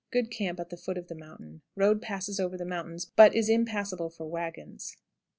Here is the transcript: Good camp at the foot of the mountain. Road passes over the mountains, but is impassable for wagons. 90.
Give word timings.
Good 0.09 0.31
camp 0.31 0.59
at 0.59 0.71
the 0.71 0.77
foot 0.77 0.97
of 0.97 1.09
the 1.09 1.13
mountain. 1.13 1.61
Road 1.75 2.01
passes 2.01 2.39
over 2.39 2.57
the 2.57 2.65
mountains, 2.65 3.05
but 3.15 3.35
is 3.35 3.49
impassable 3.49 4.09
for 4.09 4.25
wagons. 4.27 4.95
90. 4.97 5.03